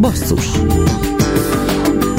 [0.00, 0.46] Basszus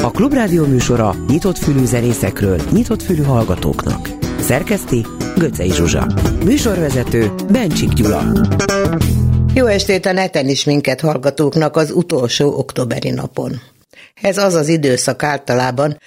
[0.01, 4.09] A Klubrádió műsora nyitott fülű zenészekről, nyitott fülű hallgatóknak.
[4.39, 5.05] Szerkeszti
[5.37, 6.07] Göcej Zsuzsa.
[6.43, 8.23] Műsorvezető Bencsik Gyula.
[9.53, 13.61] Jó estét a neten is minket hallgatóknak az utolsó októberi napon.
[14.21, 15.97] Ez az az időszak általában,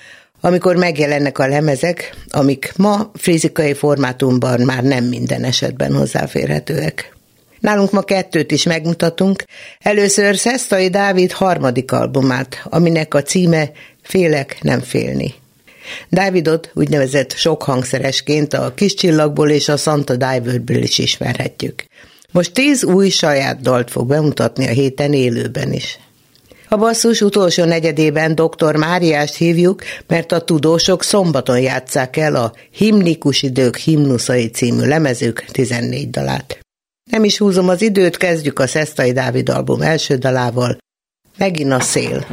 [0.41, 7.17] amikor megjelennek a lemezek, amik ma fizikai formátumban már nem minden esetben hozzáférhetőek.
[7.61, 9.45] Nálunk ma kettőt is megmutatunk.
[9.79, 13.71] Először Szesztai Dávid harmadik albumát, aminek a címe
[14.03, 15.35] Félek nem félni.
[16.09, 21.85] Dávidot úgynevezett sok hangszeresként a Kis Csillagból és a Santa Diverből is ismerhetjük.
[22.33, 25.99] Most tíz új saját dalt fog bemutatni a héten élőben is.
[26.69, 28.77] A basszus utolsó negyedében dr.
[28.77, 36.11] Máriást hívjuk, mert a tudósok szombaton játsszák el a Himnikus idők himnuszai című lemezük 14
[36.11, 36.68] dalát.
[37.11, 40.77] Nem is húzom az időt, kezdjük a Szesztai Dávid album első dalával.
[41.37, 42.27] Megint a szél.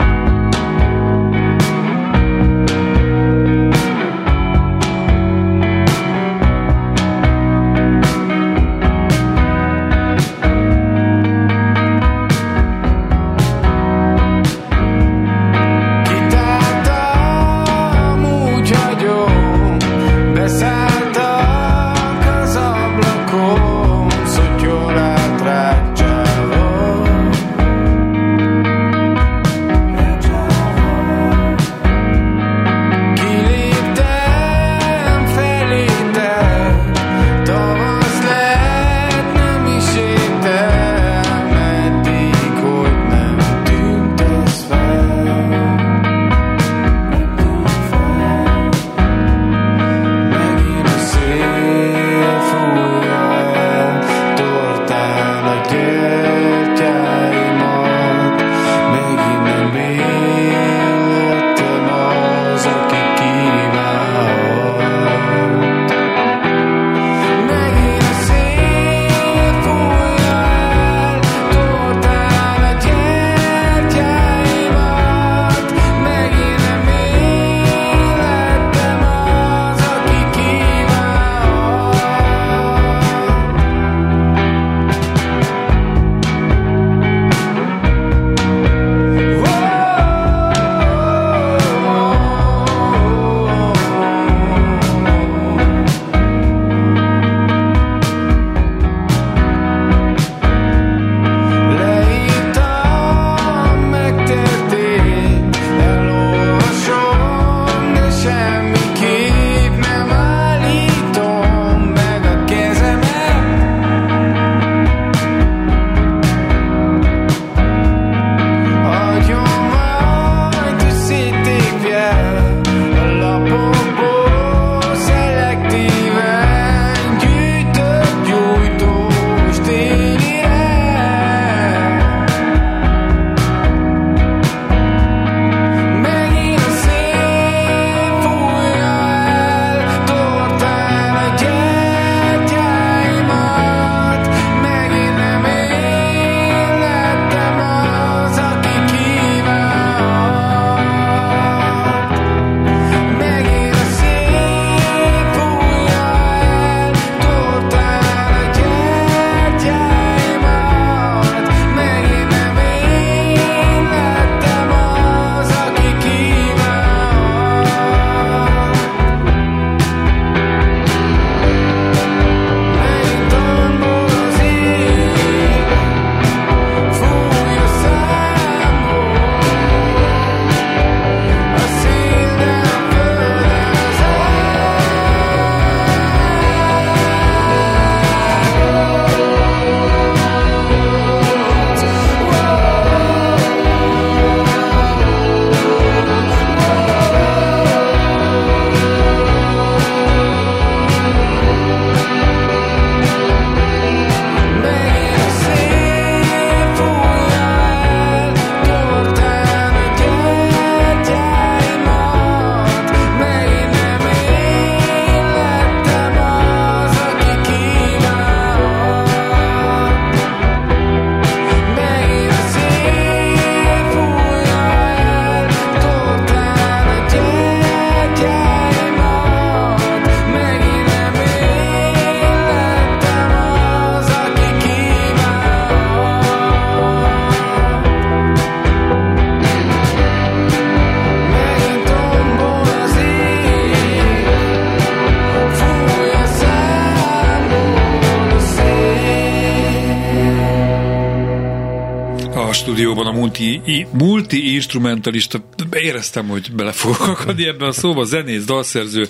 [252.66, 259.08] Stúdióban a multi, multi-instrumentalista, éreztem, hogy bele fogok akadni ebben a szóba, zenész, dalszerző,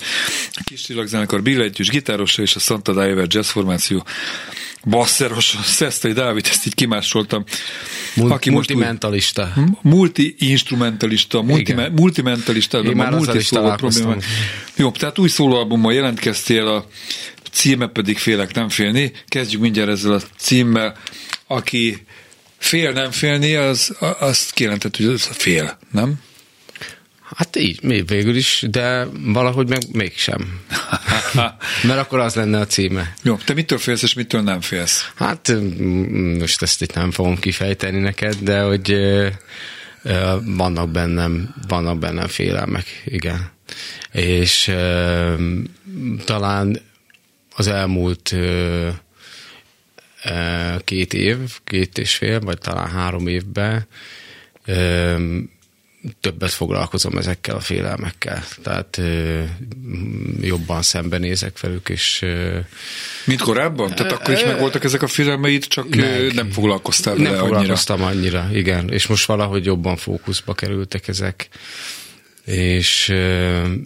[0.64, 4.06] kis csillagzenekar, billentyűs, gitárosa és a Santa Diver Jazz formáció
[4.84, 7.44] basszeros, Szesztai Dávid, ezt így kimásoltam.
[8.16, 9.54] Mul- aki multimentalista.
[9.82, 14.16] Multi-instrumentalista, multi, multimentalista, Én már multi probléma.
[14.76, 16.88] Jó, tehát új szólóalbummal jelentkeztél, a
[17.52, 19.12] címe pedig Félek nem félni.
[19.28, 20.98] Kezdjük mindjárt ezzel a címmel.
[21.48, 22.06] Aki
[22.58, 26.20] fél nem félni, az, azt kijelentett, hogy az a fél, nem?
[27.36, 30.60] Hát így, még végül is, de valahogy meg mégsem.
[31.88, 33.14] Mert akkor az lenne a címe.
[33.24, 35.12] Jó, te mitől félsz, és mitől nem félsz?
[35.16, 35.54] Hát
[36.40, 38.98] most ezt itt nem fogom kifejteni neked, de hogy
[40.44, 43.52] vannak bennem, vannak bennem félelmek, igen.
[44.12, 44.72] És
[46.26, 46.82] talán
[47.56, 48.36] az elmúlt
[50.84, 53.88] két év, két és fél, vagy talán három évben
[56.22, 58.44] többet foglalkozom ezekkel a félelmekkel.
[58.64, 59.02] Tehát
[60.42, 62.26] jobban szembenézek velük, és...
[63.26, 63.96] Mint korábban?
[63.96, 68.40] Tehát akkor is megvoltak ezek a félelmeid, csak meg, nem foglalkoztál vele Nem foglalkoztam annyira.
[68.40, 68.90] annyira, igen.
[68.90, 71.50] És most valahogy jobban fókuszba kerültek ezek
[72.46, 73.14] és,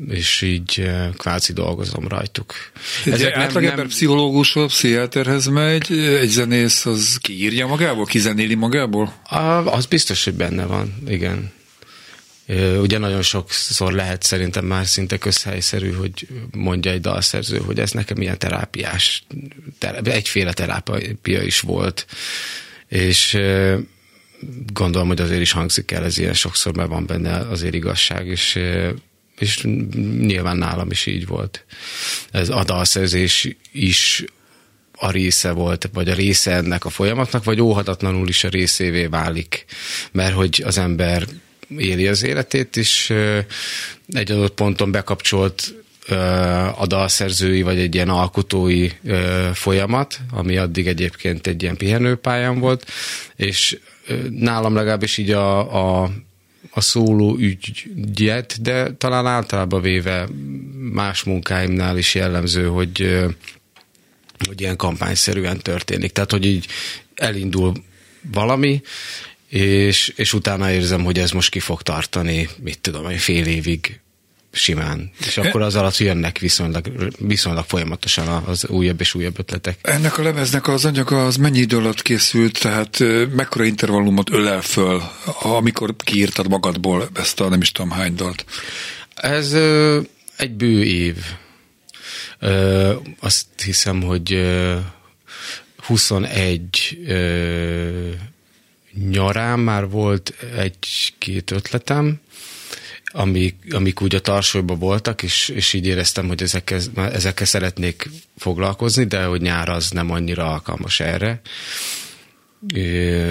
[0.09, 2.53] és így kvázi dolgozom rajtuk.
[3.05, 3.87] Ezek nem, átlag nem...
[3.87, 9.13] pszichológus vagy pszichiáterhez megy, egy zenész az kiírja magából, kizenéli magából?
[9.23, 11.51] A, az biztos, hogy benne van, igen.
[12.81, 18.21] Ugye nagyon sokszor lehet szerintem már szinte közhelyszerű, hogy mondja egy dalszerző, hogy ez nekem
[18.21, 19.23] ilyen terápiás,
[20.03, 22.05] egyféle terápia is volt.
[22.87, 23.37] És
[24.73, 28.59] gondolom, hogy azért is hangzik el ez ilyen sokszor, mert van benne azért igazság, és,
[29.37, 29.63] és
[30.19, 31.65] nyilván nálam is így volt.
[32.31, 34.23] Ez a dalszerzés is
[34.91, 39.65] a része volt, vagy a része ennek a folyamatnak, vagy óhatatlanul is a részévé válik,
[40.11, 41.27] mert hogy az ember
[41.77, 43.13] éli az életét, és
[44.13, 45.73] egy adott ponton bekapcsolt
[46.77, 48.89] a dalszerzői, vagy egy ilyen alkotói
[49.53, 52.91] folyamat, ami addig egyébként egy ilyen pihenőpályán volt,
[53.35, 53.79] és
[54.29, 56.11] nálam legalábbis így a, a,
[56.71, 60.27] a szóló ügyet, de talán általában véve
[60.91, 63.25] más munkáimnál is jellemző, hogy,
[64.47, 66.11] hogy ilyen kampányszerűen történik.
[66.11, 66.67] Tehát, hogy így
[67.15, 67.73] elindul
[68.21, 68.81] valami,
[69.47, 73.99] és, és utána érzem, hogy ez most ki fog tartani, mit tudom, egy fél évig
[74.51, 75.11] simán.
[75.25, 79.77] És akkor az alatt jönnek viszonylag, viszonylag folyamatosan az újabb és újabb ötletek.
[79.81, 82.99] Ennek a lemeznek az anyaga az mennyi idő alatt készült, tehát
[83.35, 85.01] mekkora intervallumot ölel föl,
[85.41, 88.45] amikor kiírtad magadból ezt a nem is tudom hány dalt?
[89.15, 89.53] Ez
[90.35, 91.15] egy bő év.
[93.19, 94.77] Azt hiszem, hogy ö,
[95.77, 98.09] 21 ö,
[99.09, 102.19] nyarán már volt egy-két ötletem,
[103.11, 109.03] amik, amik úgy a tarsolyban voltak, és, és így éreztem, hogy ezekkel, ezekkel szeretnék foglalkozni,
[109.05, 111.41] de hogy nyár az nem annyira alkalmas erre.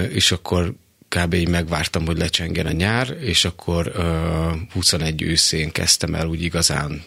[0.08, 0.75] És akkor
[1.08, 1.34] kb.
[1.34, 7.05] így megvártam, hogy lecsengen a nyár, és akkor uh, 21 őszén kezdtem el úgy igazán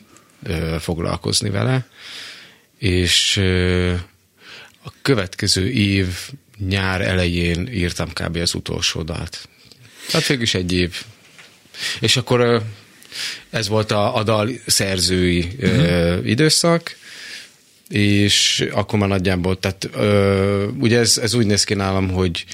[0.79, 1.87] foglalkozni vele,
[2.77, 3.37] és
[4.83, 6.07] a következő év
[6.57, 8.35] nyár elején írtam kb.
[8.35, 9.49] az utolsó dalt.
[10.11, 11.03] Hát végül is egy év.
[11.99, 12.63] És akkor
[13.49, 16.29] ez volt a, a dal szerzői uh-huh.
[16.29, 16.99] időszak,
[17.91, 22.45] és akkor már nagyjából, tehát ö, ugye ez, ez úgy néz ki nálam, hogy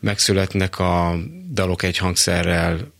[0.00, 1.18] megszületnek a
[1.52, 2.92] dalok egy hangszerrel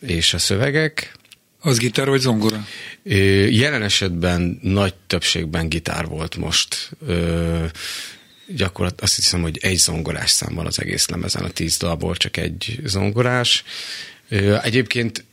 [0.00, 1.16] és a szövegek.
[1.60, 2.66] Az gitár vagy zongora?
[3.50, 6.90] Jelen esetben nagy többségben gitár volt most.
[7.06, 7.64] Ö,
[8.46, 12.36] gyakorlatilag azt hiszem, hogy egy zongorás szám van az egész lemezen, a tíz dalból csak
[12.36, 13.64] egy zongorás.
[14.62, 15.24] Egyébként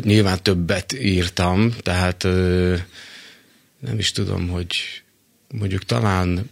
[0.00, 2.22] nyilván többet írtam, tehát
[3.78, 4.76] nem is tudom, hogy
[5.48, 6.50] mondjuk talán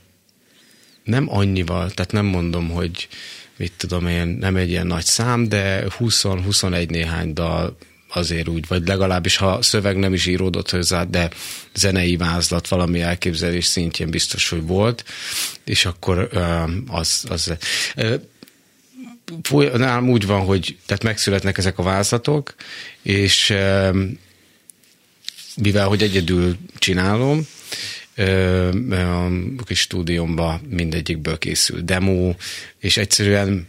[1.04, 3.08] nem annyival, tehát nem mondom, hogy
[3.56, 7.76] mit tudom én, nem egy ilyen nagy szám, de 20-21 néhány dal
[8.08, 11.30] azért úgy, vagy legalábbis ha szöveg nem is íródott hozzá, de
[11.74, 15.04] zenei vázlat valami elképzelés szintjén biztos, hogy volt,
[15.64, 16.28] és akkor
[16.86, 17.52] az, az
[19.76, 22.54] nálam úgy van, hogy tehát megszületnek ezek a vázlatok,
[23.02, 23.54] és
[25.56, 27.46] mivel, hogy egyedül csinálom,
[29.58, 32.34] a kis stúdiómban mindegyikből készül demo,
[32.78, 33.66] és egyszerűen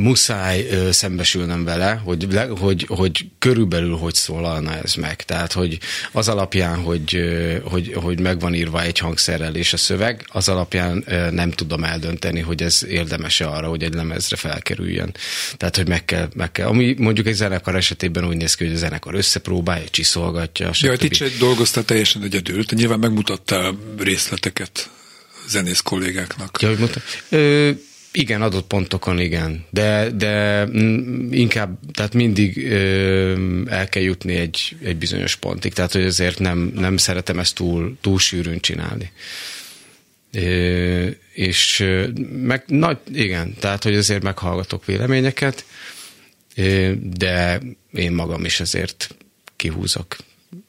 [0.00, 2.26] muszáj szembesülnem vele, hogy,
[2.58, 5.22] hogy, hogy körülbelül hogy szólalna ez meg.
[5.22, 5.78] Tehát, hogy
[6.12, 7.20] az alapján, hogy,
[7.64, 12.62] hogy, hogy megvan írva egy hangszerrel és a szöveg, az alapján nem tudom eldönteni, hogy
[12.62, 15.14] ez érdemes-e arra, hogy egy lemezre felkerüljön.
[15.56, 16.66] Tehát, hogy meg kell, meg kell.
[16.66, 20.70] Ami mondjuk egy zenekar esetében úgy néz ki, hogy a zenekar összepróbálja, csiszolgatja.
[20.80, 24.90] Ja, itt se dolgoztál teljesen egyedül, te nyilván megmutattál részleteket
[25.48, 26.58] zenész kollégáknak.
[26.60, 27.70] Ja, hogy mondta, ö,
[28.12, 30.66] igen, adott pontokon igen, de, de
[31.30, 36.72] inkább, tehát mindig ö, el kell jutni egy, egy bizonyos pontig, tehát hogy azért nem,
[36.74, 39.12] nem szeretem ezt túl, túl sűrűn csinálni.
[40.32, 41.86] Ö, és
[42.42, 45.64] meg, nagy, igen, tehát hogy azért meghallgatok véleményeket,
[46.56, 47.60] ö, de
[47.92, 49.14] én magam is azért
[49.56, 50.16] kihúzok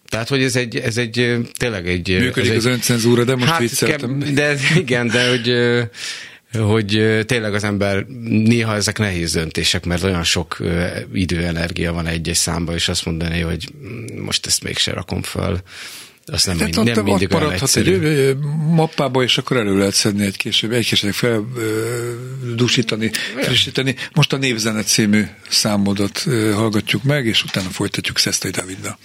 [0.09, 2.07] tehát, hogy ez egy, ez egy tényleg egy...
[2.19, 4.19] Működik ez az egy, öncenzúra, de most hát, vicceltem.
[4.33, 5.49] De igen, de hogy
[6.59, 10.57] hogy tényleg az ember néha ezek nehéz döntések, mert olyan sok
[11.13, 13.69] idő, energia van egy-egy számba, és azt mondani, hogy
[14.15, 15.61] most ezt mégse rakom föl.
[16.25, 17.99] Azt nem, mind, nem mindig olyan egyszerű.
[17.99, 21.47] egy mappába, és akkor elő lehet szedni egy később, egy később fel
[22.55, 23.95] dusítani, frissíteni.
[24.13, 28.97] Most a Névzenet című számodat hallgatjuk meg, és utána folytatjuk Szesztai Dáviddal.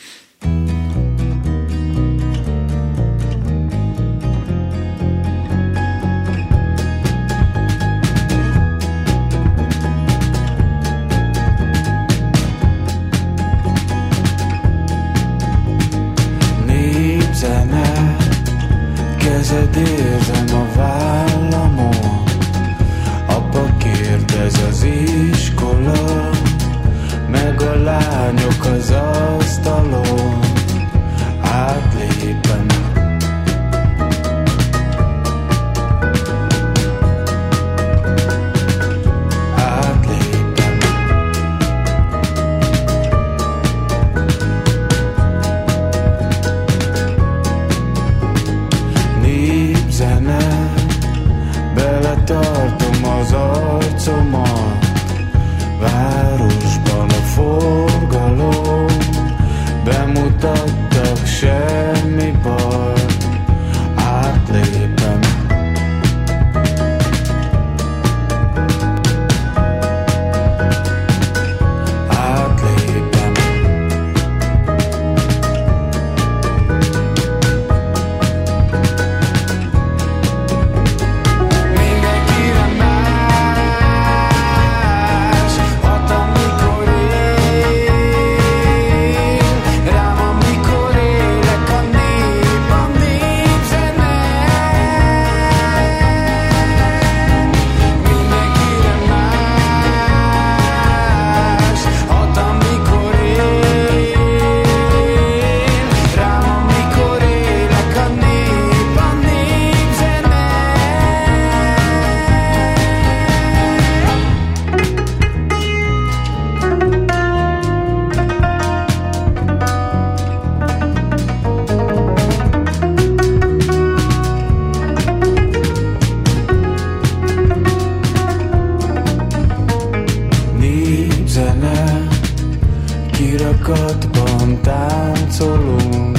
[133.48, 136.18] Utakatban táncolunk.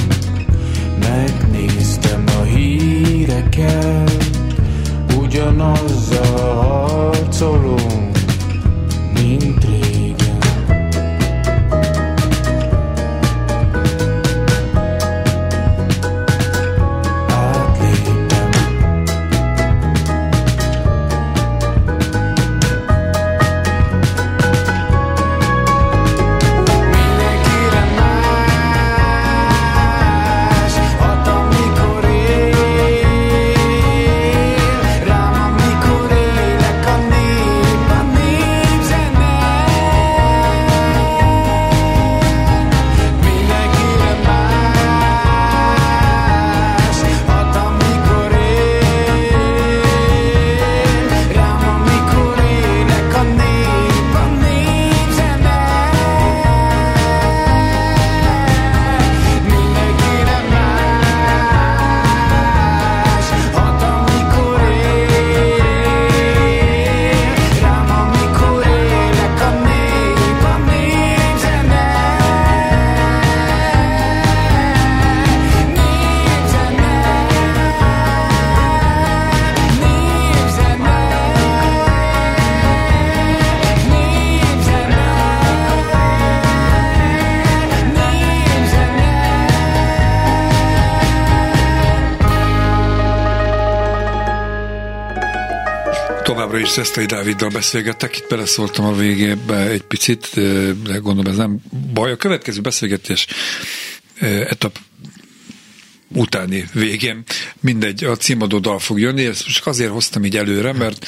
[0.98, 4.24] Megnéztem a híreket.
[5.18, 6.90] Ugyanazzal
[7.30, 8.09] harcolunk.
[96.60, 100.30] Is Szesztai Dáviddal beszélgettek, itt beleszóltam a végébe egy picit,
[100.82, 101.58] de gondolom ez nem
[101.92, 102.10] baj.
[102.10, 103.26] A következő beszélgetés
[104.48, 104.78] etap
[106.08, 107.22] utáni végén
[107.60, 111.06] mindegy, a címadó dal fog jönni, ezt csak azért hoztam így előre, mert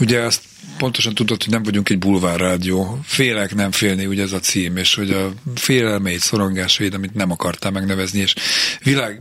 [0.00, 0.42] ugye ezt
[0.78, 3.00] pontosan tudod, hogy nem vagyunk egy bulvár rádió.
[3.04, 7.70] Félek nem félni, ugye ez a cím, és hogy a félelmeid, szorongásait, amit nem akartál
[7.70, 8.34] megnevezni, és
[8.82, 9.20] világ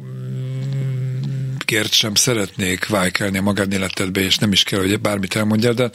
[1.66, 5.90] kért sem szeretnék vájkelni a magánéletedbe, és nem is kell, hogy bármit elmondjál, de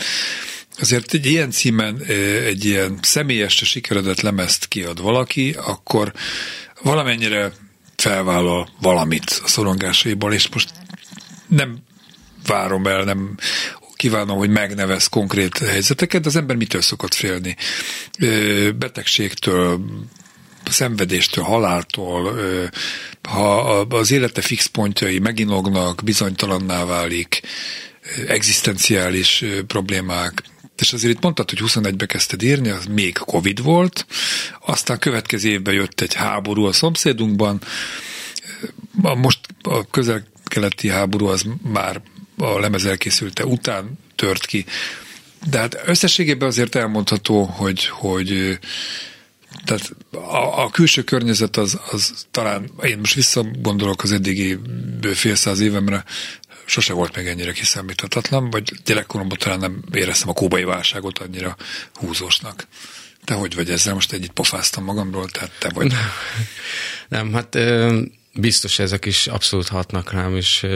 [0.81, 2.03] azért egy ilyen címen
[2.45, 6.13] egy ilyen személyes sikeredett lemezt kiad valaki, akkor
[6.83, 7.53] valamennyire
[7.97, 10.71] felvállal valamit a szorongásaiból, és most
[11.47, 11.79] nem
[12.47, 13.37] várom el, nem
[14.01, 17.57] kívánom, hogy megnevez konkrét helyzeteket, de az ember mitől szokott félni?
[18.79, 19.81] Betegségtől,
[20.65, 22.39] szenvedéstől, haláltól,
[23.23, 27.41] ha az élete fix pontjai meginognak, bizonytalanná válik,
[28.27, 30.43] egzisztenciális problémák,
[30.77, 34.07] és azért itt mondtad, hogy 21-be kezdted írni, az még Covid volt,
[34.67, 37.63] aztán következő évben jött egy háború a szomszédunkban,
[39.17, 42.01] most a közel-keleti háború az már
[42.37, 44.65] a lemez elkészülte után tört ki.
[45.51, 48.59] De hát összességében azért elmondható, hogy, hogy
[49.65, 54.59] tehát a, a külső környezet az, az talán, én most visszagondolok az eddigi
[55.13, 56.05] fél száz évemre,
[56.65, 61.57] sose volt még ennyire kiszámíthatatlan, vagy gyerekkoromban talán nem éreztem a kóbai válságot annyira
[61.95, 62.67] húzósnak.
[63.25, 63.95] Te hogy vagy ezzel?
[63.95, 65.93] Most együtt pofáztam magamról, tehát te vagy.
[67.09, 67.59] Nem, hát
[68.35, 70.67] biztos ezek is abszolút hatnak rám, és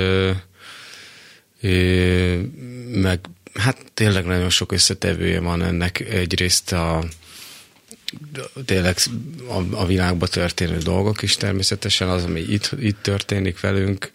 [2.91, 3.21] meg
[3.55, 6.01] hát tényleg nagyon sok összetevője van ennek.
[6.01, 7.05] Egyrészt a
[8.65, 8.97] tényleg
[9.49, 14.11] a, a világban történő dolgok is természetesen, az, ami itt, itt történik velünk,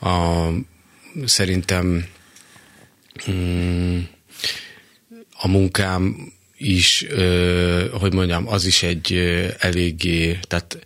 [0.00, 0.48] a,
[1.24, 2.06] szerintem
[3.30, 3.98] mm,
[5.32, 7.06] a munkám is,
[7.92, 10.78] hogy mondjam, az is egy ö, eléggé, tehát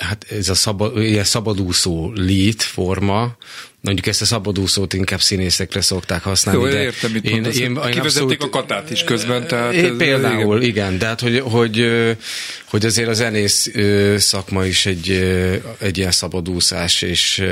[0.00, 3.36] hát ez a szabad, ilyen szabadúszó lít forma,
[3.80, 6.60] mondjuk ezt a szabadúszót inkább színészekre szokták használni.
[6.60, 9.46] Jó, de értem, mit én, én, én Kivezették abszolút, a katát is közben.
[9.46, 11.86] Tehát én, például, igen, igen de hát hogy, hogy,
[12.64, 13.70] hogy azért a zenész
[14.16, 15.10] szakma is egy,
[15.78, 17.44] egy ilyen szabadúszás, és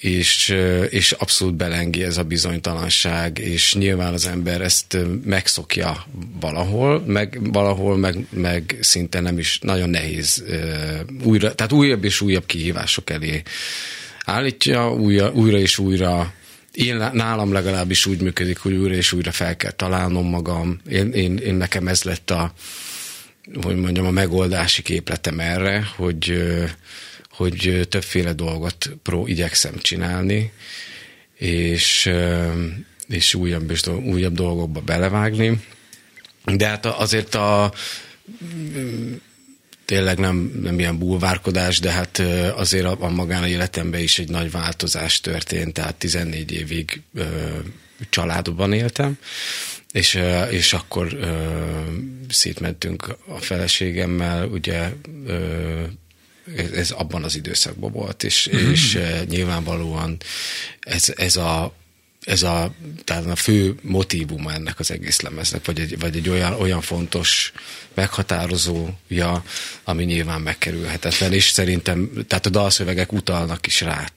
[0.00, 0.54] és,
[0.88, 6.06] és abszolút belengi ez a bizonytalanság, és nyilván az ember ezt megszokja
[6.40, 10.44] valahol, meg valahol meg, meg szinte nem is nagyon nehéz
[11.22, 13.42] újra, tehát újabb és újabb kihívások elé
[14.28, 16.32] állítja, újra, újra és újra
[16.72, 20.80] én, nálam legalábbis úgy működik, hogy újra és újra fel kell találnom magam.
[20.88, 22.52] Én, én, én nekem ez lett a,
[23.62, 26.42] hogy mondjam, a megoldási képletem erre, hogy
[27.30, 30.52] hogy többféle dolgot pró igyekszem csinálni,
[31.34, 32.10] és,
[33.08, 35.60] és újabb, és újabb dolgokba belevágni.
[36.44, 37.72] De hát azért a
[39.88, 42.18] tényleg nem, nem ilyen bulvárkodás, de hát
[42.56, 47.24] azért a, a magánéletemben is egy nagy változás történt, tehát 14 évig ö,
[48.10, 49.18] családban éltem,
[49.92, 50.20] és,
[50.50, 51.36] és akkor ö,
[52.28, 54.92] szétmentünk a feleségemmel, ugye
[55.26, 55.82] ö,
[56.74, 60.16] ez abban az időszakban volt, és, és uh, nyilvánvalóan
[60.80, 61.74] ez, ez a
[62.28, 62.72] ez a,
[63.04, 67.52] tehát a fő motívuma ennek az egész lemeznek, vagy egy, vagy egy olyan, olyan fontos
[67.94, 69.44] meghatározója,
[69.84, 74.08] ami nyilván megkerülhetetlen, és szerintem, tehát a dalszövegek utalnak is rá.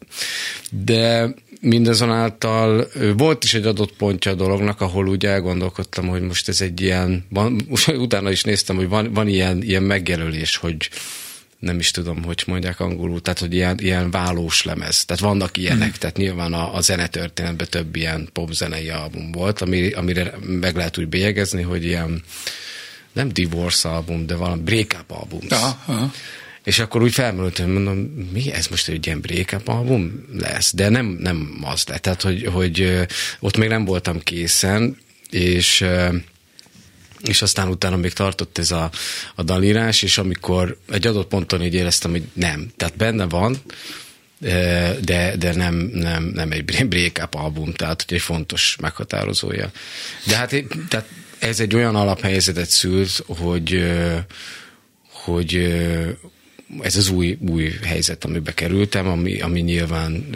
[0.70, 6.62] De mindazonáltal volt is egy adott pontja a dolognak, ahol úgy elgondolkodtam, hogy most ez
[6.62, 10.90] egy ilyen, van, utána is néztem, hogy van, van ilyen, ilyen megjelölés, hogy
[11.62, 15.06] nem is tudom, hogy mondják angolul, tehát hogy ilyen, ilyen válós lemez.
[15.06, 16.00] Tehát vannak ilyenek, mm.
[16.00, 21.08] tehát nyilván a, a zenetörténetben több ilyen popzenei album volt, ami, amire meg lehet úgy
[21.08, 22.24] bélyegezni, hogy ilyen
[23.14, 25.40] nem divorce album, de valami break-up album.
[25.50, 26.12] Aha, aha.
[26.64, 27.98] És akkor úgy felmerült, hogy mondom,
[28.34, 30.74] mi ez most egy ilyen break-up album lesz?
[30.74, 32.02] De nem, nem az lett.
[32.02, 33.06] Tehát, hogy, hogy
[33.40, 34.98] ott még nem voltam készen,
[35.30, 35.86] és
[37.24, 38.92] és aztán utána még tartott ez a,
[39.36, 43.58] a dalírás, és amikor egy adott ponton így éreztem, hogy nem, tehát benne van,
[45.02, 49.72] de, de nem, nem, nem egy break-up album, tehát hogy egy fontos meghatározója.
[50.26, 50.56] De hát
[50.90, 51.08] tehát
[51.40, 53.84] ez egy olyan alaphelyzetet szült, hogy,
[55.10, 55.56] hogy
[56.82, 60.30] ez az új, új helyzet, amibe kerültem, ami, ami nyilván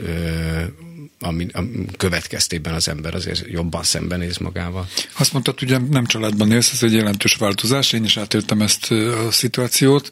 [1.20, 4.88] ami, ami következtében az ember azért jobban szembenéz magával.
[5.18, 9.32] Azt mondtad, ugye nem családban élsz, ez egy jelentős változás, én is átéltem ezt a
[9.32, 10.10] szituációt,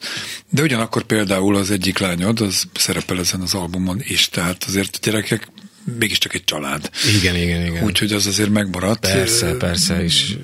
[0.50, 4.98] de ugyanakkor például az egyik lányod, az szerepel ezen az albumon is, tehát azért a
[5.02, 5.48] gyerekek
[5.98, 6.90] mégiscsak egy család.
[7.18, 7.84] Igen, igen, igen.
[7.84, 9.00] Úgyhogy az azért megmaradt.
[9.00, 10.36] Persze, persze, és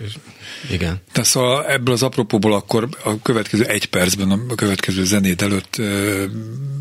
[0.70, 1.02] igen.
[1.12, 5.80] Tehát szóval ebből az apropóból akkor a következő egy percben, a következő zenét előtt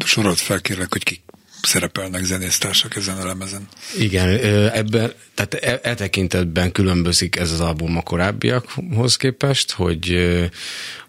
[0.05, 1.21] sorolt fel kérlek, hogy ki
[1.61, 3.67] szerepelnek zenésztársak ezen a lemezen.
[3.97, 4.29] Igen,
[4.73, 10.17] ebben, tehát e, e tekintetben különbözik ez az album a korábbiakhoz képest, hogy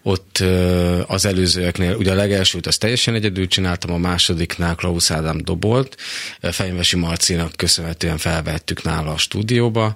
[0.01, 0.43] ott
[1.07, 5.97] az előzőeknél, ugye a legelsőt azt teljesen egyedül csináltam, a másodiknál Klaus Ádám dobolt,
[6.41, 9.95] Fenyvesi Marcinak köszönhetően felvettük nála a stúdióba,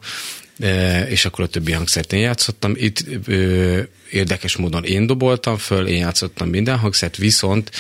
[1.09, 2.73] és akkor a többi hangszert én játszottam.
[2.75, 3.03] Itt
[4.11, 7.71] érdekes módon én doboltam föl, én játszottam minden hangszert, viszont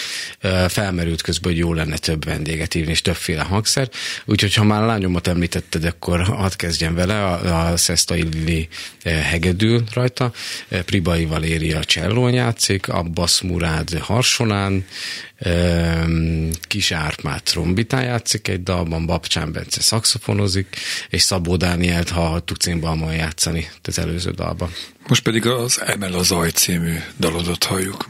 [0.67, 3.89] felmerült közben, hogy jó lenne több vendéget hívni, és többféle hangszer.
[4.25, 8.67] Úgyhogy ha már lányomat említetted, akkor hadd kezdjem vele, a, a Szesztai Lili
[9.03, 10.31] hegedül rajta,
[10.85, 14.85] Pribai Valéria csellón játszik, Abbas Murád harsonán,
[16.61, 20.75] Kis Árpát trombitán játszik egy dalban, Babcsán Bence szakszofonozik,
[21.09, 24.71] és Szabó Dánielt hallhattuk címbalmon játszani az előző dalban.
[25.07, 28.05] Most pedig az Emel a Zaj című dalodot halljuk.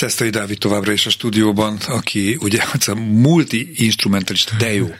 [0.00, 4.94] Szesztai Dávid továbbra is a stúdióban, aki ugye a multi-instrumentalista, de jó.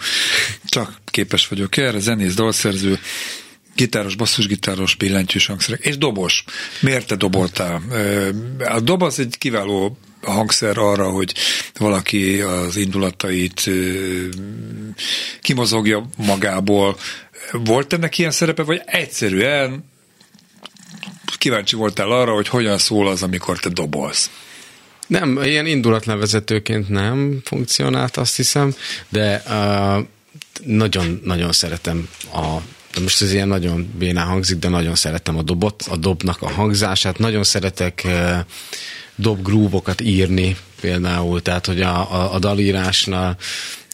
[0.65, 2.99] Csak képes vagyok erre, zenész, dalszerző,
[3.75, 6.45] gitáros, basszusgitáros, billentyűs hangszerek, és dobos.
[6.81, 7.83] Miért te doboltál?
[8.59, 11.35] A dob az egy kiváló hangszer arra, hogy
[11.79, 13.71] valaki az indulatait
[15.41, 16.97] kimozogja magából.
[17.53, 19.85] Volt ennek ilyen szerepe, vagy egyszerűen
[21.39, 24.31] kíváncsi voltál arra, hogy hogyan szól az, amikor te dobolsz?
[25.11, 28.75] Nem, ilyen indulatlevezetőként nem funkcionált, azt hiszem,
[29.09, 30.07] de uh,
[30.65, 32.57] nagyon-nagyon szeretem a
[32.95, 36.51] de most ez ilyen nagyon bénán hangzik, de nagyon szeretem a dobot, a dobnak a
[36.51, 38.39] hangzását, nagyon szeretek uh,
[39.15, 43.37] dobgrúvokat írni például, tehát hogy a, a, a dalírásnál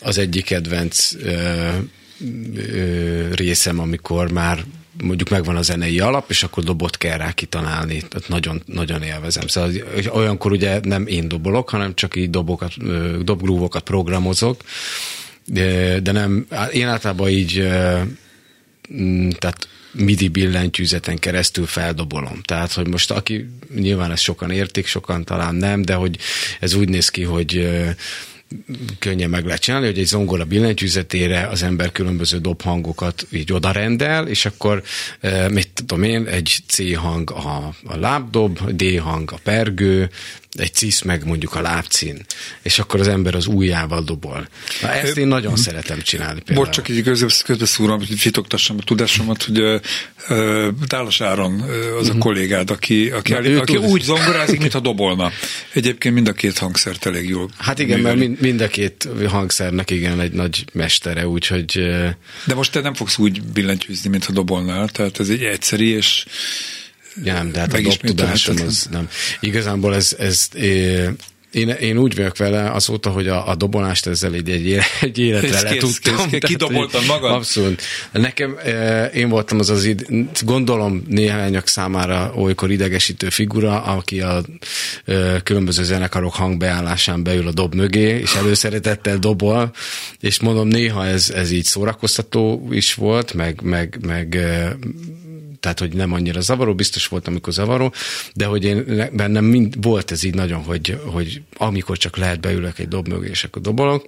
[0.01, 1.75] az egyik kedvenc uh,
[2.19, 4.65] uh, részem, amikor már
[5.03, 8.03] mondjuk megvan a zenei alap, és akkor dobot kell rá kitalálni.
[8.09, 9.47] Tehát nagyon, nagyon élvezem.
[9.47, 9.73] Szóval
[10.09, 12.73] olyankor ugye nem én dobolok, hanem csak így dobokat,
[13.25, 14.61] dobgrúvokat programozok,
[15.45, 17.69] de, de nem, én általában így
[19.39, 22.41] tehát MIDI billentyűzeten keresztül feldobolom.
[22.45, 26.19] Tehát, hogy most aki, nyilván ezt sokan értik, sokan talán nem, de hogy
[26.61, 27.69] ez úgy néz ki, hogy
[28.99, 34.47] könnyen meg lehet csinálni, hogy egy zongora billentyűzetére az ember különböző dobhangokat így odarendel, és
[34.47, 34.83] akkor
[35.51, 40.11] mit tudom én, egy C hang a, a lábdob, D hang a pergő,
[40.53, 42.25] egy cisz meg mondjuk a lábcín,
[42.63, 44.49] és akkor az ember az ujjával dobol.
[44.83, 46.67] Na, ezt én nagyon szeretem csinálni például.
[46.67, 47.03] Bocs, csak így
[47.45, 51.61] közbeszúrom, hogy fitoktassam a tudásomat, hogy uh, Dálas Áron
[51.99, 52.19] az a mhm.
[52.19, 55.31] kollégád, aki, aki, Na, aki úgy zongorázik, mintha dobolna.
[55.73, 57.51] Egyébként mind a két hangszert elég jól.
[57.59, 58.27] Hát igen, műveli.
[58.27, 61.81] mert mind, a két hangszernek igen egy nagy mestere, úgyhogy...
[62.45, 66.25] De most te nem fogsz úgy billentyűzni, mintha dobolnál, tehát ez egy egyszeri és
[67.25, 69.09] nem, de hát a tudásom az nem.
[69.41, 70.49] Igazából ez, ez
[71.57, 75.63] én, én úgy vagyok vele azóta, hogy a, a dobolást ezzel egy, egy, egy életre
[75.63, 76.31] le tudtam.
[76.31, 77.33] Kidoboltam magad?
[77.33, 77.83] Abszolút.
[78.13, 78.59] Nekem,
[79.15, 80.07] én voltam az az, id,
[80.45, 84.45] gondolom néhányak számára olykor idegesítő figura, aki a
[85.43, 89.73] különböző zenekarok hangbeállásán beül a dob mögé, és előszeretettel dobol,
[90.21, 94.39] és mondom, néha ez, ez így szórakoztató is volt, meg, meg, meg
[95.67, 97.93] tehát hogy nem annyira zavaró, biztos volt, amikor zavaró,
[98.35, 102.79] de hogy én bennem mind, volt ez így nagyon, hogy, hogy amikor csak lehet beülök
[102.79, 104.07] egy dob mögé, és akkor dobolok.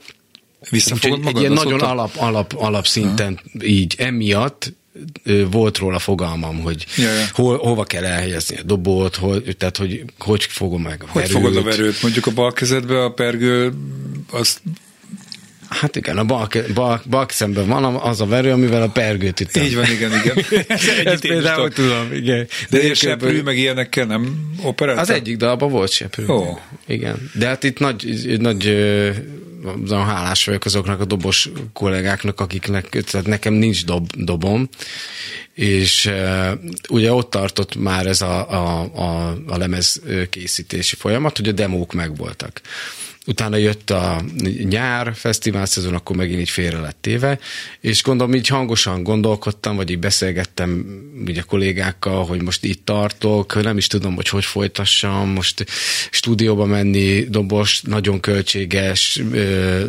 [0.70, 1.34] Visszafogod magad?
[1.34, 3.64] Egy ilyen nagyon alap, alap, alap szinten ha.
[3.64, 4.72] így emiatt
[5.50, 6.86] volt róla fogalmam, hogy.
[7.32, 11.36] Hol, hova kell elhelyezni a dobot, hol, tehát hogy hogy fogom meg a Hogy verőt.
[11.36, 12.02] fogod a verőt?
[12.02, 13.72] Mondjuk a bal kezedbe a pergő,
[14.30, 14.60] azt
[15.68, 19.56] Hát igen, a bal, bal, bal szemben van az a verő, amivel a pergőt itt.
[19.56, 20.44] Így van, igen, igen.
[21.04, 22.46] Ezt például tudom, igen.
[22.70, 25.04] De, De seprű, meg ilyenekkel nem operáltál?
[25.04, 26.26] Az egyik dalban volt seprű.
[26.28, 26.58] Ó.
[26.86, 27.30] Igen.
[27.34, 28.64] De hát itt nagy, nagy
[29.84, 34.68] nagyon hálás vagyok azoknak a dobos kollégáknak, akiknek, tehát nekem nincs dob, dobom,
[35.54, 36.50] és uh,
[36.88, 40.00] ugye ott tartott már ez a, a, a, a lemez
[40.30, 42.60] készítési folyamat, hogy a demók megvoltak.
[43.28, 44.24] Utána jött a
[44.62, 47.38] nyár fesztivál szezon, akkor megint így félre lett téve,
[47.80, 50.86] és gondolom így hangosan gondolkodtam, vagy így beszélgettem
[51.26, 55.64] ugye kollégákkal, hogy most itt tartok, nem is tudom, hogy hogy folytassam, most
[56.10, 59.22] stúdióba menni, dobos, nagyon költséges,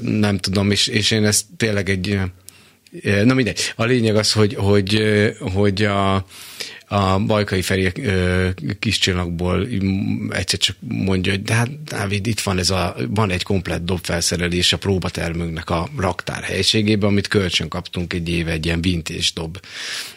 [0.01, 2.19] nem tudom, és, és én ezt tényleg egy
[3.23, 3.59] Na mindegy.
[3.75, 5.03] A lényeg az, hogy, hogy,
[5.53, 6.25] hogy a,
[6.91, 7.91] a Bajkai Feri
[8.79, 9.67] kis csillagból
[10.29, 14.73] egyszer csak mondja, hogy de hát Dávid, itt van ez a, van egy komplett dobfelszerelés
[14.73, 19.59] a próbatermünknek a raktár helységében, amit kölcsön kaptunk egy éve, egy ilyen vintage dob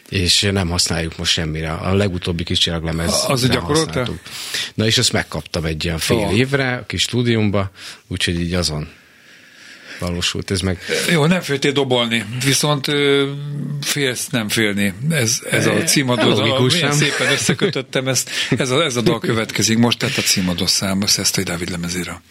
[0.08, 1.72] és nem használjuk most semmire.
[1.72, 4.08] A legutóbbi kis csillaglemez Az gyakoroltál?
[4.74, 6.36] Na és azt megkaptam egy ilyen fél oh.
[6.36, 7.70] évre a kis stúdiumba,
[8.06, 8.88] úgyhogy így azon
[9.98, 10.78] valósult ez meg.
[11.10, 12.86] Jó, nem féltél dobolni, viszont
[13.80, 14.94] félsz nem félni.
[15.10, 19.78] Ez, ez a címadó, logikus, a, szépen összekötöttem ezt, ez a, ez a dal következik
[19.78, 22.22] most, tehát a címadó szám, ezt a Dávid lemezére.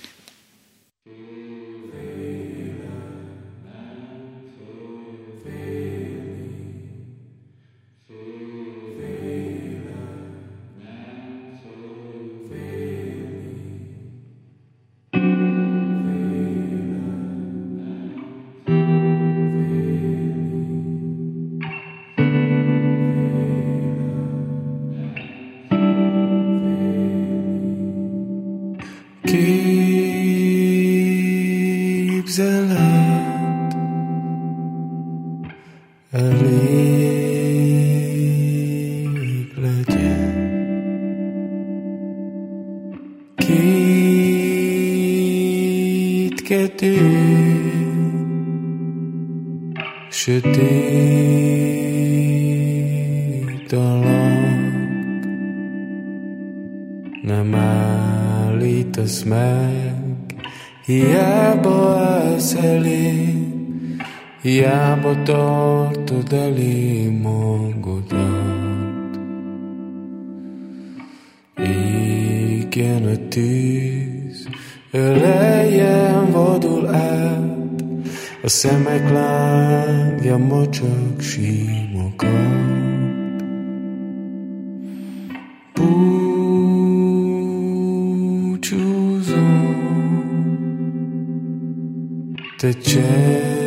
[71.63, 74.47] Égjen a tűz,
[74.91, 77.83] öleljen vadul át,
[78.43, 82.71] a szemek lángja mocsak símokat.
[92.61, 93.60] te csendesen.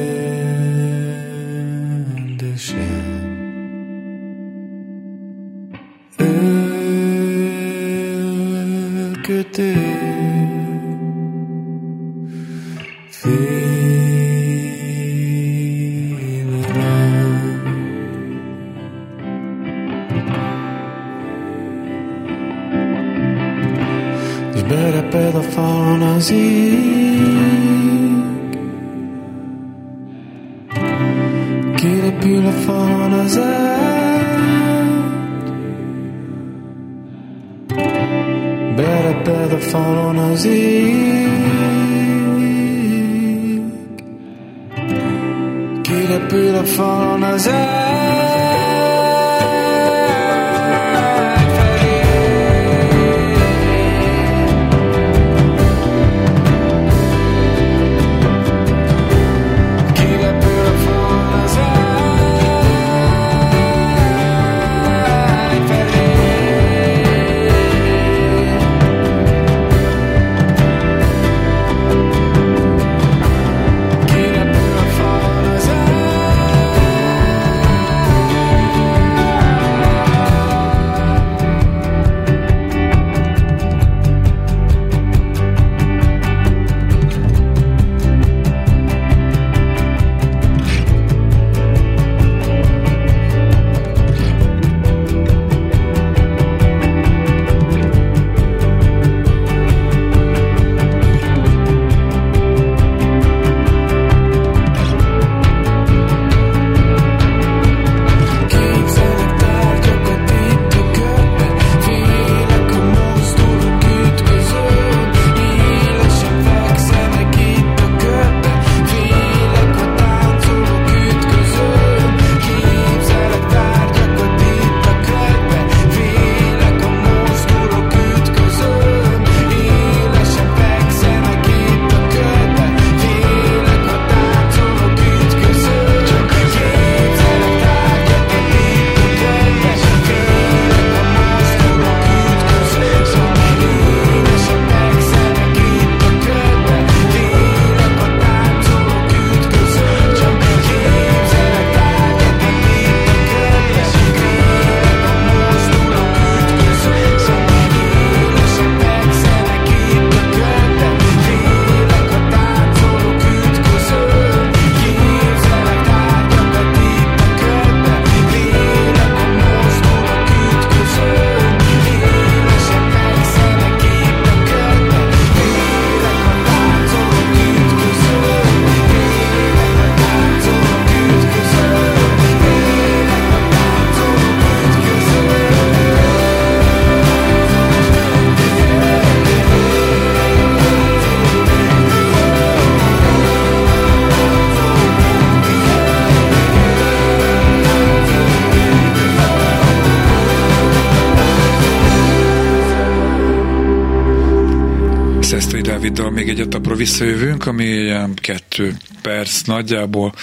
[206.85, 210.15] Visszajövünk, ami ilyen kettő perc nagyjából,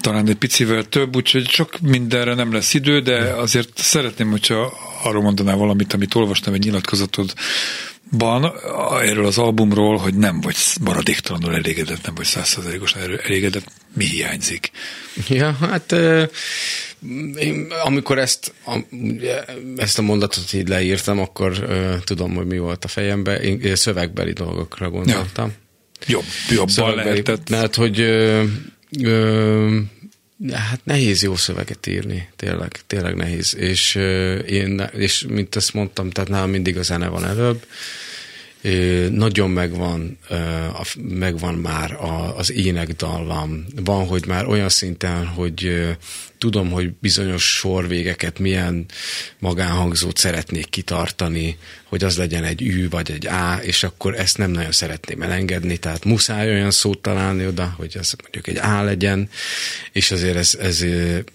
[0.00, 5.22] talán egy picivel több, úgyhogy sok mindenre nem lesz idő, de azért szeretném, hogyha arról
[5.22, 8.52] mondanál valamit, amit olvastam egy nyilatkozatodban
[9.00, 14.70] erről az albumról, hogy nem vagy maradéktalanul elégedett, nem vagy százszerzalékosan elégedett, mi hiányzik?
[15.28, 15.92] Ja, hát
[17.36, 18.78] én, amikor ezt a,
[19.76, 21.66] ezt a mondatot így leírtam, akkor
[22.04, 23.40] tudom, hogy mi volt a fejemben.
[23.42, 25.52] Én, én szövegbeli dolgokra gondoltam.
[26.06, 27.48] Jobb, jobban Szövegbeli- lehetett.
[27.50, 28.44] Mert hogy ö,
[29.02, 29.78] ö,
[30.52, 33.56] hát nehéz jó szöveget írni, tényleg, tényleg nehéz.
[33.56, 37.64] És ö, én, és mint ezt mondtam, tehát nálam mindig a zene van előbb,
[39.10, 40.18] nagyon megvan,
[40.96, 41.96] megvan már
[42.36, 43.64] az énekdallam.
[43.84, 45.88] Van, hogy már olyan szinten, hogy
[46.40, 48.86] tudom, hogy bizonyos sorvégeket milyen
[49.38, 54.50] magánhangzót szeretnék kitartani, hogy az legyen egy Ü vagy egy A, és akkor ezt nem
[54.50, 59.28] nagyon szeretném elengedni, tehát muszáj olyan szót találni oda, hogy ez mondjuk egy A legyen,
[59.92, 60.84] és azért ez, ez,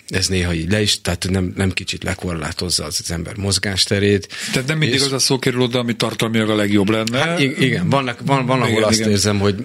[0.07, 4.27] ez néha így le is, tehát nem, nem kicsit lekorlátozza az, az ember mozgásterét.
[4.51, 7.14] Tehát nem mindig és, az a szó kerül oda, ami tartalmilag a legjobb lenne.
[7.19, 9.11] Hát igen, vannak, van, van ahol igen, azt igen.
[9.11, 9.55] érzem, hogy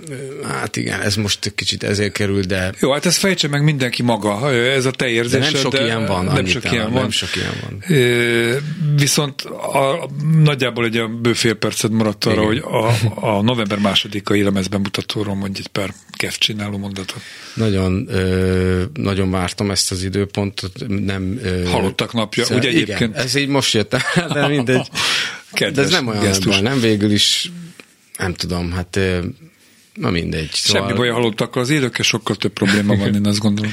[0.49, 2.73] hát igen, ez most kicsit ezért kerül, de...
[2.81, 5.41] Jó, hát ezt fejtse meg mindenki maga, ez a te érzésed.
[5.41, 6.25] De nem sok de ilyen van.
[6.25, 7.01] Nem sok ilyen van.
[7.01, 7.85] Nem sok ilyen van.
[8.97, 10.09] Viszont a,
[10.43, 12.89] nagyjából egy olyan bő fél percet maradt arra, hogy a,
[13.27, 17.21] a november másodikai lemezben mutatóról mondj egy pár kef csináló mondatot.
[17.55, 20.73] Nagyon, ö, nagyon vártam ezt az időpontot.
[20.87, 23.01] Nem, ö, Halottak napja, ugye egyébként?
[23.01, 23.97] Igen, ez így most jött
[24.33, 24.89] de mindegy.
[25.53, 27.51] Kedves de ez nem olyan baj, nem végül is,
[28.19, 28.99] nem tudom, hát
[29.95, 30.51] na mindegy.
[30.53, 30.83] Szóval...
[30.83, 33.73] Semmi baj a halottakkal, az élőkkel sokkal több probléma van, én azt gondolom.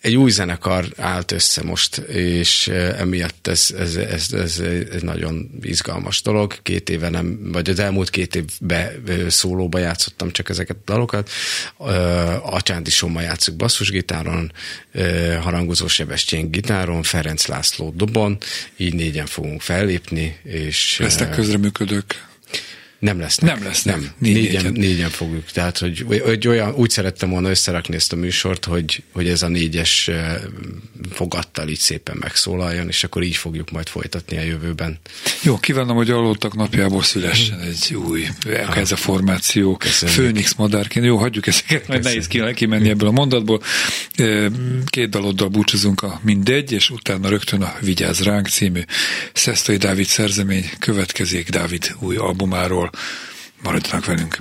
[0.00, 4.58] Egy új zenekar állt össze most, és emiatt ez, ez, ez, ez
[4.92, 6.62] egy nagyon izgalmas dolog.
[6.62, 11.30] Két éve nem, vagy az elmúlt két évben szólóba játszottam csak ezeket a dalokat.
[12.42, 14.52] A Csándi Somma játszunk basszusgitáron,
[15.40, 18.38] harangozó Sebestyén gitáron, Ferenc László dobon,
[18.76, 20.38] így négyen fogunk fellépni.
[20.42, 22.28] És, Lesznek közreműködők?
[23.00, 23.54] Nem lesznek.
[23.54, 23.96] Nem lesznek.
[23.96, 24.10] Nem.
[24.18, 25.44] Négyen, négyen, fogjuk.
[25.44, 29.48] Tehát, hogy, hogy olyan, úgy szerettem volna összerakni ezt a műsort, hogy, hogy ez a
[29.48, 30.10] négyes
[31.12, 34.98] fogattal így szépen megszólaljon, és akkor így fogjuk majd folytatni a jövőben.
[35.42, 38.26] Jó, kívánom, hogy aludtak napjából szülessen egy új,
[38.74, 39.76] ez a formáció.
[39.76, 40.18] Köszönjük.
[40.18, 41.04] Főnix madárként.
[41.04, 43.62] Jó, hagyjuk ezeket, mert nehéz ki, kimenni ebből a mondatból.
[44.86, 48.80] Két daloddal búcsúzunk a mindegy, és utána rögtön a Vigyáz ránk című
[49.32, 52.89] Szesztai Dávid szerzemény következik Dávid új albumáról.
[53.62, 54.38] maradjanak velünk.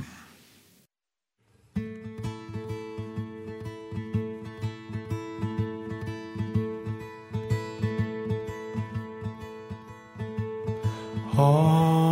[11.35, 12.08] Oh.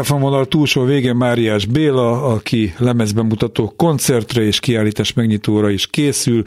[0.00, 6.42] Telefonvonal túlsó végén Máriás Béla, aki lemezbemutató koncertre és kiállítás megnyitóra is készül,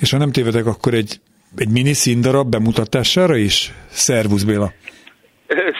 [0.00, 1.20] és ha nem tévedek, akkor egy,
[1.56, 3.72] egy mini színdarab bemutatására is.
[3.90, 4.68] Szervusz Béla!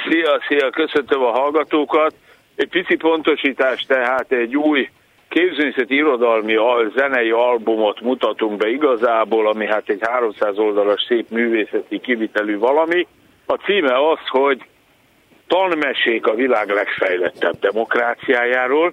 [0.09, 2.15] Szia, szia, köszöntöm a hallgatókat.
[2.57, 4.89] Egy pici pontosítás, tehát egy új
[5.29, 12.01] képzőművészeti irodalmi al- zenei albumot mutatunk be igazából, ami hát egy 300 oldalas szép művészeti
[12.01, 13.07] kivitelű valami.
[13.47, 14.63] A címe az, hogy
[15.49, 18.93] Tanmesék a világ legfejlettebb demokráciájáról,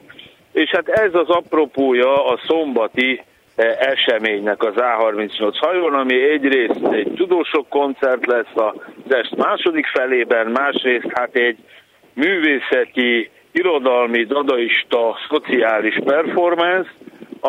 [0.52, 3.22] és hát ez az apropója a szombati
[3.56, 10.48] eh, eseménynek az A38 hajón, ami egyrészt egy tudósok koncert lesz az est második felében,
[10.48, 11.58] másrészt hát egy
[12.14, 16.90] művészeti, irodalmi, dadaista, szociális performance,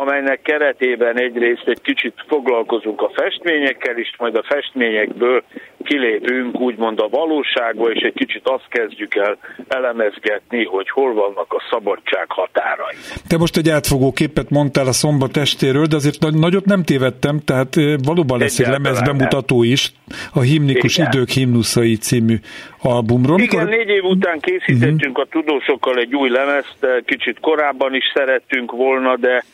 [0.00, 5.42] amelynek keretében egyrészt egy kicsit foglalkozunk a festményekkel is, majd a festményekből
[5.84, 9.38] kilépünk úgymond a valóságba, és egy kicsit azt kezdjük el
[9.68, 12.94] elemezgetni, hogy hol vannak a szabadság határai.
[13.28, 17.40] Te most egy átfogó képet mondtál a szombat estéről, de azért nagy- nagyot nem tévedtem,
[17.44, 19.92] tehát eh, valóban lesz egy Egyáltalán lemezbemutató is
[20.34, 21.10] a Himnikus Igen.
[21.12, 22.36] Idők himnuszai című
[22.82, 23.40] albumról.
[23.40, 28.04] Igen, Mikor- négy év után készítettünk a tudósokkal egy új lemezt, eh, kicsit korábban is
[28.14, 29.44] szerettünk volna, de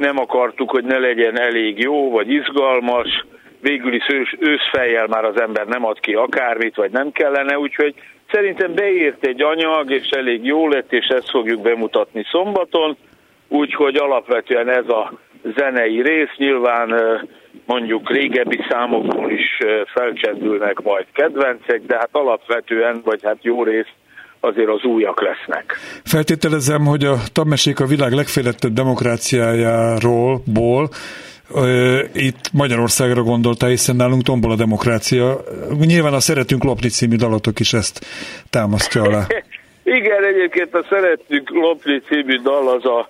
[0.00, 3.24] nem akartuk, hogy ne legyen elég jó, vagy izgalmas.
[3.60, 7.94] Végül is ős, őszfejjel már az ember nem ad ki akármit, vagy nem kellene, úgyhogy
[8.30, 12.96] szerintem beírt egy anyag, és elég jó lett, és ezt fogjuk bemutatni szombaton,
[13.48, 15.12] úgyhogy alapvetően ez a
[15.56, 16.94] zenei rész, nyilván
[17.66, 23.92] mondjuk régebbi számokból is felcsendülnek majd kedvencek, de hát alapvetően, vagy hát jó rész
[24.40, 25.76] azért az újak lesznek.
[26.04, 30.88] Feltételezem, hogy a tanmesék a világ legfejlettebb demokráciájáról, ból,
[32.14, 35.36] itt Magyarországra gondoltál, hiszen nálunk tombol a demokrácia.
[35.86, 38.06] Nyilván a Szeretünk lopni című dalatok is ezt
[38.50, 39.26] támasztja alá.
[39.84, 43.08] Igen, egyébként a Szerettük Lopni című dal az a,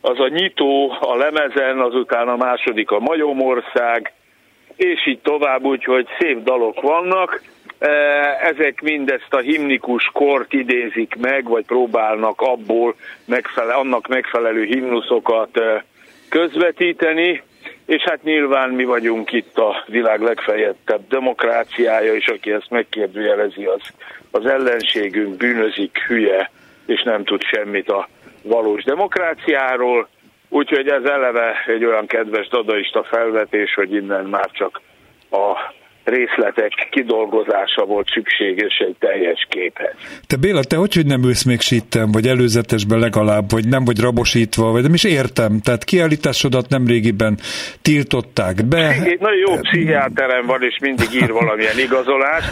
[0.00, 4.12] az a nyitó a lemezen, azután a második a Majomország,
[4.76, 7.42] és így tovább, úgyhogy szép dalok vannak.
[8.42, 15.60] Ezek mindezt a himnikus kort idézik meg, vagy próbálnak abból megfele, annak megfelelő himnuszokat
[16.28, 17.42] közvetíteni,
[17.86, 23.80] és hát nyilván mi vagyunk itt a világ legfejettebb demokráciája, és aki ezt megkérdőjelezi, az,
[24.30, 26.50] az ellenségünk bűnözik, hülye,
[26.86, 28.08] és nem tud semmit a
[28.42, 30.08] valós demokráciáról,
[30.48, 34.80] úgyhogy ez eleve egy olyan kedves dadaista felvetés, hogy innen már csak
[35.30, 35.72] a
[36.04, 39.94] részletek kidolgozása volt szükséges egy teljes képhez.
[40.26, 44.00] Te Béla, te hogy, hogy nem ülsz még sítem, vagy előzetesben legalább, vagy nem vagy
[44.00, 45.60] rabosítva, vagy nem is értem.
[45.60, 47.38] Tehát kiállításodat nem régiben
[47.82, 48.88] tiltották be.
[48.88, 52.44] Egy nagyon jó pszichiáterem van, és mindig ír valamilyen igazolás.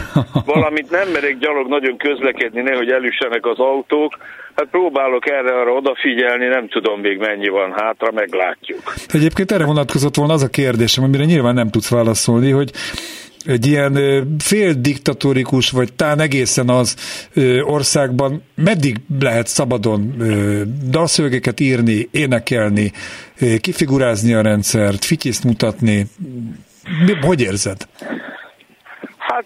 [0.45, 4.17] Valamit nem merek gyalog nagyon közlekedni, nehogy elüssenek az autók.
[4.55, 8.93] Hát próbálok erre arra odafigyelni, nem tudom még mennyi van hátra, meglátjuk.
[9.07, 12.71] Egyébként erre vonatkozott volna az a kérdésem, amire nyilván nem tudsz válaszolni, hogy
[13.45, 13.93] egy ilyen
[14.39, 16.95] fél diktatórikus, vagy talán egészen az
[17.63, 20.15] országban meddig lehet szabadon
[20.89, 22.91] dalszövegeket írni, énekelni,
[23.61, 26.05] kifigurázni a rendszert, fityiszt mutatni?
[27.21, 27.87] Hogy érzed?
[29.17, 29.45] Hát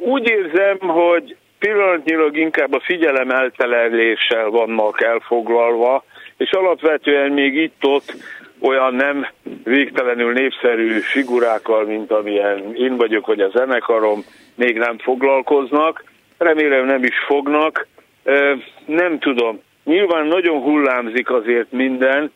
[0.00, 6.04] úgy érzem, hogy pillanatnyilag inkább a figyelem elteleléssel vannak elfoglalva,
[6.36, 8.14] és alapvetően még itt-ott
[8.60, 9.26] olyan nem
[9.64, 16.04] végtelenül népszerű figurákkal, mint amilyen én vagyok, vagy a zenekarom, még nem foglalkoznak.
[16.38, 17.86] Remélem nem is fognak.
[18.86, 19.60] Nem tudom.
[19.84, 22.32] Nyilván nagyon hullámzik azért minden,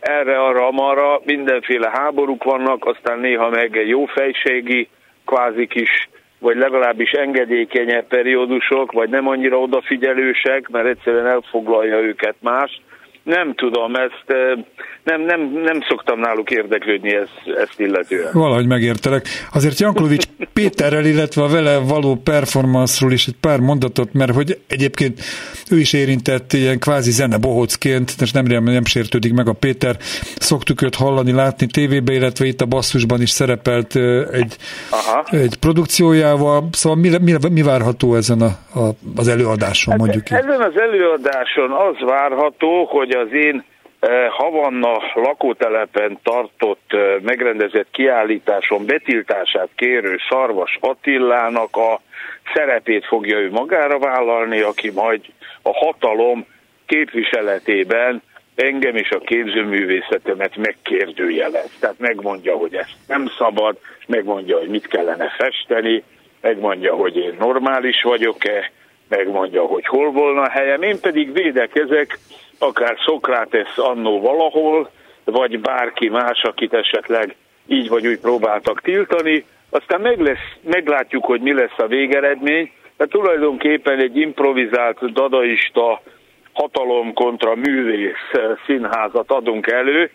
[0.00, 4.88] erre, arra, amarra, mindenféle háborúk vannak, aztán néha meg egy jó fejségi,
[5.24, 6.08] kvázi kis,
[6.38, 12.80] vagy legalábbis engedékenyebb periódusok, vagy nem annyira odafigyelősek, mert egyszerűen elfoglalja őket más
[13.22, 14.24] nem tudom, ezt
[15.04, 18.30] nem, nem, nem szoktam náluk érdeklődni ezt, ezt illetően.
[18.32, 19.26] Valahogy megértelek.
[19.52, 25.20] Azért Janklovics Péterrel, illetve a vele való performanszról is egy pár mondatot, mert hogy egyébként
[25.70, 29.96] ő is érintett ilyen kvázi zene bohocként, és nem remélem, nem sértődik meg a Péter.
[30.36, 33.96] Szoktuk őt hallani, látni tévébe, illetve itt a basszusban is szerepelt
[34.32, 34.56] egy,
[34.90, 35.24] Aha.
[35.30, 36.68] egy produkciójával.
[36.72, 40.30] Szóval mi, mi, mi várható ezen a, a, az előadáson, hát mondjuk?
[40.30, 43.64] Ezen az előadáson az várható, hogy hogy az én
[44.00, 52.00] eh, Havanna lakótelepen tartott eh, megrendezett kiállításon betiltását kérő Szarvas Attilának a
[52.54, 55.20] szerepét fogja ő magára vállalni, aki majd
[55.62, 56.46] a hatalom
[56.86, 58.22] képviseletében
[58.54, 61.76] engem és a képzőművészetemet megkérdőjelez.
[61.80, 66.02] Tehát megmondja, hogy ezt nem szabad, megmondja, hogy mit kellene festeni,
[66.40, 68.70] megmondja, hogy én normális vagyok-e,
[69.08, 72.18] megmondja, hogy hol volna a helyem, én pedig védekezek
[72.62, 74.90] akár Szokrates annó valahol,
[75.24, 77.36] vagy bárki más, akit esetleg
[77.66, 83.06] így vagy úgy próbáltak tiltani, aztán meg lesz, meglátjuk, hogy mi lesz a végeredmény, de
[83.06, 86.02] tulajdonképpen egy improvizált dadaista
[86.52, 88.30] hatalom kontra művész
[88.66, 90.10] színházat adunk elő,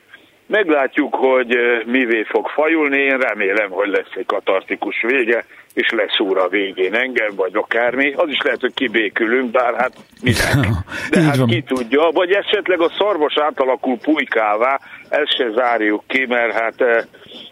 [0.48, 6.48] Meglátjuk, hogy mivé fog fajulni, én remélem, hogy lesz egy katartikus vége, és leszúr a
[6.48, 8.14] végén engem, vagy akármi.
[8.14, 10.68] Az is lehet, hogy kibékülünk, bár hát minek.
[11.12, 14.80] De hát ki tudja, vagy esetleg a szarvas átalakul pulykává,
[15.10, 16.82] ezt se zárjuk ki, mert hát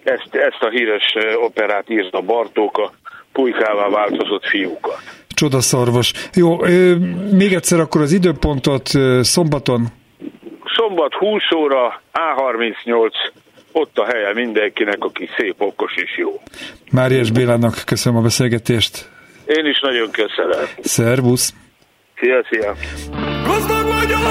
[0.04, 2.92] ezt, ezt a híres operát írta Bartók, a
[3.32, 5.02] pulykává változott fiúkat.
[5.28, 6.14] Csodaszarvas.
[6.34, 6.58] Jó,
[7.32, 8.88] még egyszer akkor az időpontot
[9.22, 9.88] szombaton
[10.76, 13.12] Szombat 20 óra, A38,
[13.72, 16.42] ott a helye mindenkinek, aki szép, okos és jó.
[16.92, 19.10] Máriás Bélának köszönöm a beszélgetést.
[19.46, 20.66] Én is nagyon köszönöm.
[20.82, 21.54] Szervusz!
[22.16, 22.74] Szia, szia!
[23.46, 24.24] Gazdag vagyok!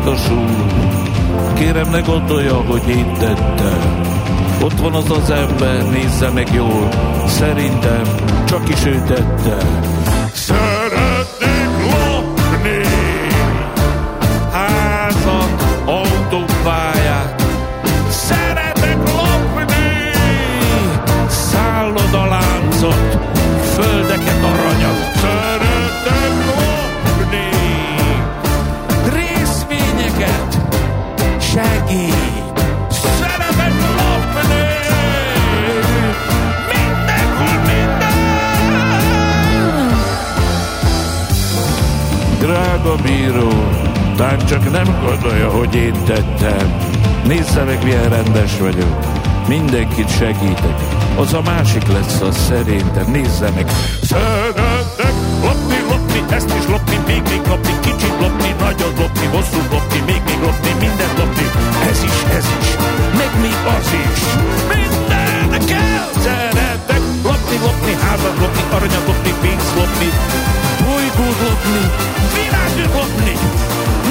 [0.04, 1.54] biztos úr.
[1.54, 4.02] Kérem ne gondolja, hogy én tettem.
[4.64, 6.89] Ott van az az ember, nézze meg jól.
[7.28, 8.02] Szerintem
[8.45, 9.58] csak is ő tette.
[10.34, 10.69] Szeretnék
[47.66, 48.97] meg, milyen rendes vagyok.
[49.47, 50.78] Mindenkit segítek.
[51.18, 53.12] Az a másik lesz az szerintem.
[53.12, 53.72] Nézze meg.
[54.01, 59.99] Szeretek lopni, lopni, ezt is lopni, még még lopni, kicsit lopni, nagyot lopni, hosszú lopni,
[60.05, 61.45] még még lopni, mindent lopni.
[61.91, 62.70] Ez is, ez is,
[63.20, 64.20] meg még az is.
[64.72, 66.05] Minden kell.
[66.26, 70.10] Szeretek lopni, lopni, házat lopni, aranyat lopni, pénzt lopni,
[70.86, 71.84] bolygót lopni,
[72.36, 73.34] világot lopni,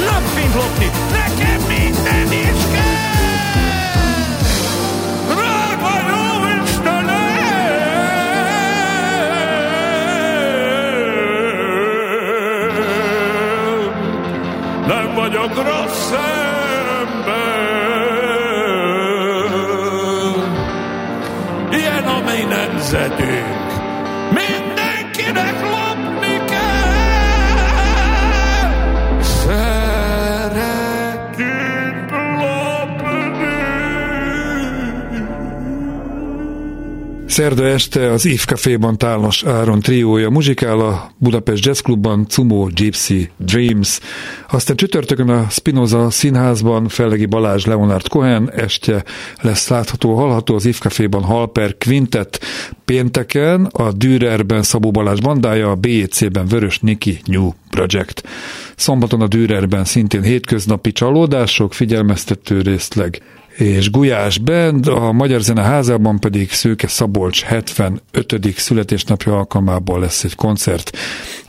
[0.06, 3.27] napfényt lopni, nekem minden is kell!
[37.38, 43.30] Szerda este az If Caféban Tálas Áron triója muzsikál a Budapest Jazz Clubban Cumo Gypsy
[43.36, 44.00] Dreams.
[44.48, 49.04] Aztán csütörtökön a Spinoza színházban Fellegi Balázs Leonard Cohen estje
[49.40, 52.40] lesz látható, hallható az If Caféban Halper Quintet.
[52.84, 58.28] Pénteken a Dürerben Szabó Balázs bandája, a BEC-ben Vörös Niki New Project.
[58.76, 63.22] Szombaton a Dürerben szintén hétköznapi csalódások, figyelmeztető részleg
[63.58, 68.54] és Gulyás Band, a Magyar Zene házában pedig Szőke Szabolcs 75.
[68.56, 70.96] születésnapja alkalmából lesz egy koncert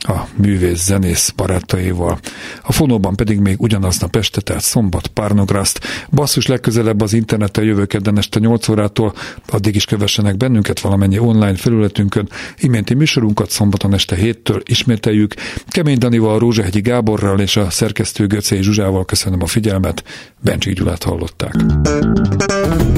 [0.00, 2.18] a művész zenész barátaival.
[2.62, 5.80] A fonóban pedig még ugyanaznap este, tehát szombat Párnograszt.
[6.10, 9.14] Basszus legközelebb az interneten jövő kedden este 8 órától,
[9.48, 12.28] addig is kövessenek bennünket valamennyi online felületünkön.
[12.58, 15.34] Iménti műsorunkat szombaton este 7-től ismételjük.
[15.68, 20.04] Kemény Danival, Rózsahegyi Gáborral és a szerkesztő Göcei Zsuzsával köszönöm a figyelmet.
[20.40, 21.54] Bencsik Gyulát hallották.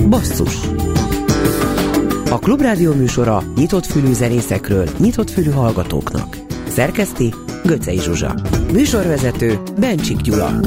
[0.09, 0.55] Basszus
[2.31, 6.52] A Klubrádió műsora nyitott fülű zenészekről, nyitott fülű hallgatóknak.
[6.73, 8.35] Szerkeszti Göcej Zsuzsa.
[8.73, 10.61] Műsorvezető Bencsik Gyula.